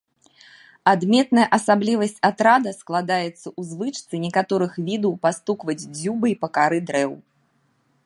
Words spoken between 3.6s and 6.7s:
звычцы некаторых відаў пастукваць дзюбай па